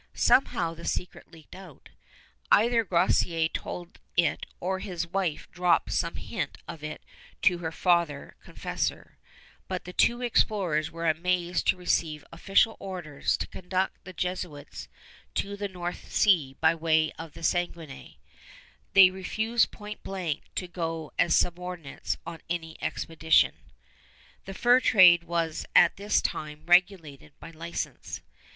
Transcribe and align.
Somehow 0.15 0.73
the 0.73 0.85
secret 0.85 1.31
leaked 1.31 1.53
out. 1.53 1.89
Either 2.51 2.83
Groseillers 2.83 3.53
told 3.53 3.99
it 4.17 4.47
or 4.59 4.79
his 4.79 5.05
wife 5.05 5.47
dropped 5.51 5.91
some 5.91 6.15
hint 6.15 6.57
of 6.67 6.83
it 6.83 7.03
to 7.43 7.59
her 7.59 7.71
father 7.71 8.35
confessor; 8.43 9.19
but 9.67 9.85
the 9.85 9.93
two 9.93 10.23
explorers 10.23 10.89
were 10.89 11.07
amazed 11.07 11.67
to 11.67 11.77
receive 11.77 12.25
official 12.31 12.77
orders 12.79 13.37
to 13.37 13.45
conduct 13.45 14.03
the 14.03 14.11
Jesuits 14.11 14.87
to 15.35 15.55
the 15.55 15.67
North 15.67 16.11
Sea 16.11 16.55
by 16.59 16.73
way 16.73 17.11
of 17.19 17.33
the 17.33 17.43
Saguenay. 17.43 18.15
They 18.93 19.11
refused 19.11 19.69
point 19.69 20.01
blank 20.01 20.45
to 20.55 20.67
go 20.67 21.11
as 21.19 21.35
subordinates 21.37 22.17
on 22.25 22.41
any 22.49 22.75
expedition. 22.81 23.53
The 24.45 24.55
fur 24.55 24.79
trade 24.79 25.25
was 25.25 25.67
at 25.75 25.97
this 25.97 26.23
time 26.23 26.63
regulated 26.65 27.33
by 27.39 27.51
license. 27.51 28.21